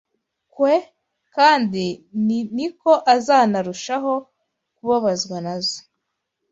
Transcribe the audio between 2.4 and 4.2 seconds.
ni ko azanarushaho